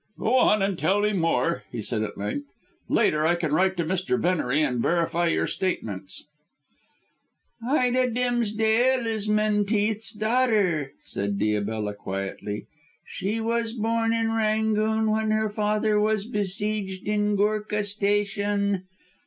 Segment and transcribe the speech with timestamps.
[0.17, 2.47] "Go on, and tell me more," he said at length;
[2.89, 4.19] "later I can write to Mr.
[4.19, 6.23] Venery and verify your statements."
[7.63, 12.65] "Ida Dimsdale is Menteith's daughter," said Diabella quietly.
[13.05, 18.85] "She was born in Rangoon when her father was being besieged in Goorkah Station.